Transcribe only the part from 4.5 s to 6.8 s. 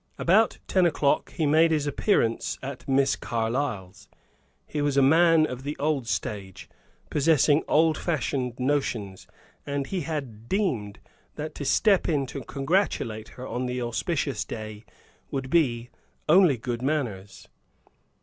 he was a man of the old stage,